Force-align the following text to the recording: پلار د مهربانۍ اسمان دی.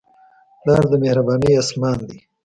پلار 0.61 0.83
د 0.91 0.93
مهربانۍ 1.03 1.51
اسمان 1.61 1.99
دی. 2.07 2.19